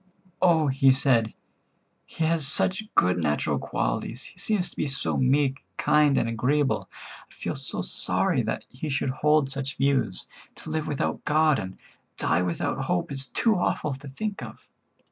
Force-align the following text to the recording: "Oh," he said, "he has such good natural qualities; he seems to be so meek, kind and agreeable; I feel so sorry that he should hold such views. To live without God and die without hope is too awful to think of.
"Oh," 0.41 0.65
he 0.69 0.89
said, 0.89 1.35
"he 2.07 2.23
has 2.23 2.47
such 2.47 2.85
good 2.95 3.19
natural 3.19 3.59
qualities; 3.59 4.23
he 4.23 4.39
seems 4.39 4.67
to 4.71 4.75
be 4.75 4.87
so 4.87 5.15
meek, 5.15 5.63
kind 5.77 6.17
and 6.17 6.27
agreeable; 6.27 6.89
I 7.29 7.31
feel 7.31 7.55
so 7.55 7.83
sorry 7.83 8.41
that 8.41 8.65
he 8.67 8.89
should 8.89 9.11
hold 9.11 9.47
such 9.51 9.77
views. 9.77 10.25
To 10.55 10.71
live 10.71 10.87
without 10.87 11.23
God 11.23 11.59
and 11.59 11.77
die 12.17 12.41
without 12.41 12.85
hope 12.85 13.11
is 13.11 13.27
too 13.27 13.53
awful 13.57 13.93
to 13.93 14.07
think 14.09 14.41
of. 14.41 14.67